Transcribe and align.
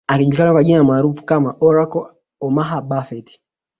Akijulikana 0.07 0.51
kwa 0.53 0.63
jina 0.63 0.83
maarufu 0.83 1.23
kama 1.25 1.55
Oracle 1.59 2.05
Omaha 2.41 2.81
Buffet 2.81 3.39